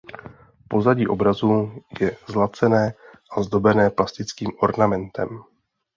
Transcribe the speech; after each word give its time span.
Pozadí 0.67 1.05
obrazu 1.07 1.81
je 1.99 2.17
zlacené 2.27 2.93
a 3.31 3.37
zdobené 3.45 3.89
plastickým 3.93 4.49
ornamentem. 4.59 5.43